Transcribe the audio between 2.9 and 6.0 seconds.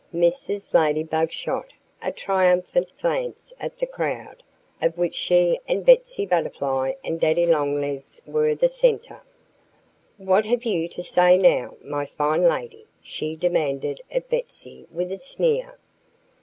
glance at the crowd, of which she and